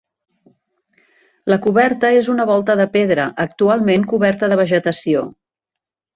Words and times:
La 1.53 1.57
coberta 1.65 2.11
és 2.21 2.31
una 2.35 2.47
volta 2.53 2.77
de 2.81 2.89
pedra, 2.97 3.27
actualment 3.45 4.09
coberta 4.15 4.53
de 4.55 4.61
vegetació. 4.65 5.25